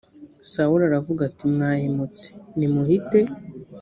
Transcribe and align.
sawuli 0.51 0.83
aravuga 0.89 1.21
ati 1.29 1.43
mwahemutse 1.53 2.27
nimuhite 2.57 3.19